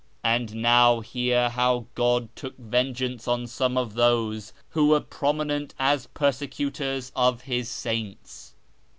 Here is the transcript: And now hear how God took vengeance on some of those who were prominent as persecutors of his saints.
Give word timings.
And 0.23 0.55
now 0.55 1.01
hear 1.01 1.49
how 1.49 1.85
God 1.93 2.35
took 2.35 2.57
vengeance 2.57 3.27
on 3.27 3.45
some 3.45 3.77
of 3.77 3.93
those 3.93 4.51
who 4.69 4.87
were 4.87 4.99
prominent 4.99 5.75
as 5.77 6.07
persecutors 6.07 7.11
of 7.15 7.41
his 7.41 7.69
saints. 7.69 8.55